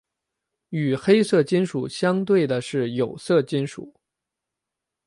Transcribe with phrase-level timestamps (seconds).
[0.69, 3.93] 与黑色金属相对的是有色金属。